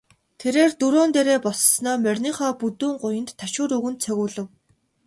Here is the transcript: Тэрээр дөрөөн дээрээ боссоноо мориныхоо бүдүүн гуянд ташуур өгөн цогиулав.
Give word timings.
Тэрээр 0.39 0.71
дөрөөн 0.79 1.09
дээрээ 1.15 1.39
боссоноо 1.45 1.95
мориныхоо 2.05 2.51
бүдүүн 2.61 2.95
гуянд 3.03 3.29
ташуур 3.39 3.71
өгөн 3.77 3.95
цогиулав. 4.03 4.47